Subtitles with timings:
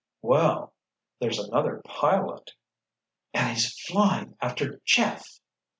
[0.23, 2.55] "Well—there's another pilot!"
[3.35, 5.39] "And he's flying after Jeff!"